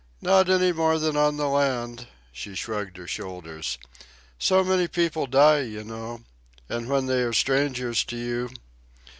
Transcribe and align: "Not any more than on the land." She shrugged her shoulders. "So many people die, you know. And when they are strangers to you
"Not 0.23 0.49
any 0.49 0.71
more 0.71 0.97
than 0.97 1.15
on 1.15 1.37
the 1.37 1.47
land." 1.47 2.07
She 2.31 2.55
shrugged 2.55 2.97
her 2.97 3.05
shoulders. 3.05 3.77
"So 4.39 4.63
many 4.63 4.87
people 4.87 5.27
die, 5.27 5.59
you 5.61 5.83
know. 5.83 6.23
And 6.67 6.89
when 6.89 7.05
they 7.05 7.21
are 7.21 7.33
strangers 7.33 8.03
to 8.05 8.17
you 8.17 8.49